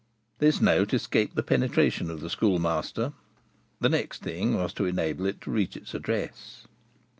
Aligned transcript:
This 0.39 0.59
note 0.59 0.95
escaped 0.95 1.35
the 1.35 1.43
penetration 1.43 2.09
of 2.09 2.21
the 2.21 2.29
Schoolmaster; 2.31 3.13
the 3.79 3.89
next 3.89 4.23
thing 4.23 4.55
was 4.55 4.73
to 4.73 4.85
enable 4.85 5.27
it 5.27 5.39
to 5.41 5.51
reach 5.51 5.77
its 5.77 5.93
address. 5.93 6.65